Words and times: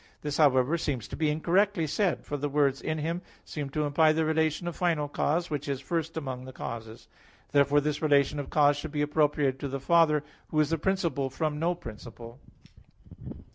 This, 0.23 0.37
however, 0.37 0.79
seems 0.79 1.07
to 1.09 1.15
be 1.15 1.29
incorrectly 1.29 1.85
said; 1.85 2.25
for 2.25 2.35
the 2.35 2.49
words 2.49 2.81
"in 2.81 2.97
Him" 2.97 3.21
seem 3.45 3.69
to 3.69 3.83
imply 3.85 4.11
the 4.11 4.25
relation 4.25 4.67
of 4.67 4.75
final 4.75 5.07
cause, 5.07 5.51
which 5.51 5.69
is 5.69 5.79
first 5.79 6.17
among 6.17 6.45
the 6.45 6.51
causes. 6.51 7.07
Therefore 7.51 7.81
this 7.81 8.01
relation 8.01 8.39
of 8.39 8.49
cause 8.49 8.77
should 8.77 8.91
be 8.91 9.03
appropriated 9.03 9.59
to 9.59 9.67
the 9.67 9.79
Father, 9.79 10.23
Who 10.47 10.59
is 10.59 10.71
"the 10.71 10.79
principle 10.79 11.29
from 11.29 11.59
no 11.59 11.75
principle." 11.75 12.39